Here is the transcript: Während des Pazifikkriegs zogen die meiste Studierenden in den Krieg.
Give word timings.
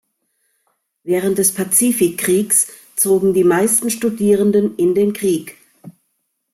Während 1.03 1.37
des 1.37 1.53
Pazifikkriegs 1.53 2.71
zogen 2.95 3.35
die 3.35 3.43
meiste 3.43 3.91
Studierenden 3.91 4.75
in 4.77 4.95
den 4.95 5.13
Krieg. 5.13 5.57